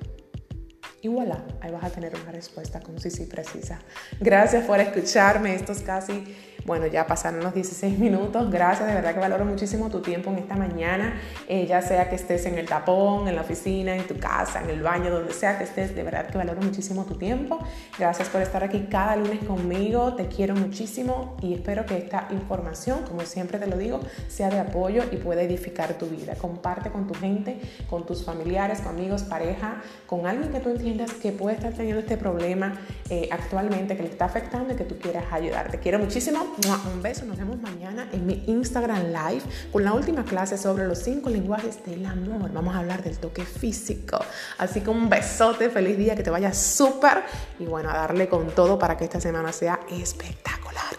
Y 1.01 1.07
voilà, 1.07 1.43
ahí 1.61 1.71
vas 1.71 1.83
a 1.83 1.89
tener 1.89 2.13
una 2.15 2.31
respuesta 2.31 2.81
si 2.99 3.09
sí 3.09 3.25
precisa. 3.25 3.79
Gracias 4.19 4.65
por 4.65 4.79
escucharme 4.79 5.55
estos 5.55 5.79
casi 5.79 6.35
bueno, 6.65 6.87
ya 6.87 7.07
pasaron 7.07 7.41
los 7.41 7.53
16 7.53 7.97
minutos. 7.99 8.49
Gracias, 8.51 8.87
de 8.87 8.93
verdad 8.93 9.13
que 9.13 9.19
valoro 9.19 9.45
muchísimo 9.45 9.89
tu 9.89 10.01
tiempo 10.01 10.29
en 10.31 10.37
esta 10.37 10.55
mañana, 10.55 11.19
eh, 11.47 11.65
ya 11.65 11.81
sea 11.81 12.09
que 12.09 12.15
estés 12.15 12.45
en 12.45 12.57
el 12.57 12.67
tapón, 12.67 13.27
en 13.27 13.35
la 13.35 13.41
oficina, 13.41 13.95
en 13.95 14.05
tu 14.05 14.17
casa, 14.17 14.61
en 14.61 14.69
el 14.69 14.81
baño, 14.81 15.09
donde 15.09 15.33
sea 15.33 15.57
que 15.57 15.63
estés. 15.63 15.95
De 15.95 16.03
verdad 16.03 16.27
que 16.27 16.37
valoro 16.37 16.61
muchísimo 16.61 17.05
tu 17.05 17.15
tiempo. 17.15 17.59
Gracias 17.97 18.29
por 18.29 18.41
estar 18.41 18.63
aquí 18.63 18.87
cada 18.89 19.15
lunes 19.15 19.43
conmigo. 19.45 20.15
Te 20.15 20.27
quiero 20.27 20.55
muchísimo 20.55 21.37
y 21.41 21.53
espero 21.53 21.85
que 21.85 21.97
esta 21.97 22.27
información, 22.31 23.03
como 23.07 23.21
siempre 23.21 23.57
te 23.59 23.67
lo 23.67 23.77
digo, 23.77 24.01
sea 24.27 24.49
de 24.49 24.59
apoyo 24.59 25.03
y 25.11 25.17
pueda 25.17 25.41
edificar 25.41 25.93
tu 25.93 26.07
vida. 26.07 26.35
Comparte 26.35 26.89
con 26.89 27.07
tu 27.07 27.13
gente, 27.13 27.59
con 27.89 28.05
tus 28.05 28.23
familiares, 28.23 28.81
con 28.81 28.95
amigos, 28.95 29.23
pareja, 29.23 29.81
con 30.05 30.27
alguien 30.27 30.51
que 30.51 30.59
tú 30.59 30.69
entiendas 30.69 31.13
que 31.13 31.31
puede 31.31 31.55
estar 31.55 31.73
teniendo 31.73 32.01
este 32.01 32.17
problema 32.17 32.79
eh, 33.09 33.29
actualmente, 33.31 33.95
que 33.95 34.03
le 34.03 34.09
está 34.09 34.25
afectando 34.25 34.73
y 34.73 34.75
que 34.75 34.83
tú 34.83 34.97
quieras 34.97 35.25
ayudar. 35.31 35.71
Te 35.71 35.79
quiero 35.79 35.99
muchísimo. 35.99 36.48
Un 36.93 37.01
beso, 37.01 37.25
nos 37.25 37.37
vemos 37.37 37.59
mañana 37.61 38.09
en 38.11 38.25
mi 38.25 38.43
Instagram 38.47 39.07
Live 39.07 39.43
con 39.71 39.83
la 39.83 39.93
última 39.93 40.23
clase 40.25 40.57
sobre 40.57 40.87
los 40.87 40.99
cinco 40.99 41.29
lenguajes 41.29 41.83
del 41.85 42.05
amor. 42.05 42.51
Vamos 42.51 42.75
a 42.75 42.79
hablar 42.79 43.03
del 43.03 43.17
toque 43.17 43.45
físico. 43.45 44.19
Así 44.57 44.81
que 44.81 44.89
un 44.89 45.09
besote, 45.09 45.69
feliz 45.69 45.97
día, 45.97 46.15
que 46.15 46.23
te 46.23 46.29
vaya 46.29 46.53
súper 46.53 47.23
y 47.59 47.65
bueno, 47.65 47.89
a 47.89 47.93
darle 47.93 48.27
con 48.27 48.49
todo 48.51 48.77
para 48.77 48.97
que 48.97 49.05
esta 49.05 49.21
semana 49.21 49.53
sea 49.53 49.79
espectacular. 49.89 50.95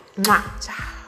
Chao. 0.60 0.99